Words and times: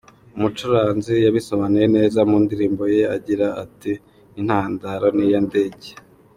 Umucuranzi 0.35 1.15
yabisobanuye 1.25 1.85
neza 1.97 2.19
mu 2.29 2.37
ndirimbo 2.43 2.83
ye 2.95 3.03
agira 3.15 3.47
ati:”intandaro 3.63 5.07
ni 5.17 5.27
ya 5.31 5.39
ndege”! 5.47 5.91